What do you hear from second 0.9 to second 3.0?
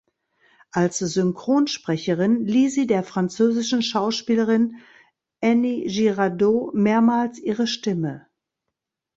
Synchronsprecherin lieh sie